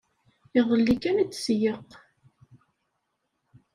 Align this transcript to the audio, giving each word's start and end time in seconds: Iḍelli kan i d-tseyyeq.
Iḍelli 0.59 0.95
kan 1.03 1.21
i 1.23 1.25
d-tseyyeq. 1.25 1.89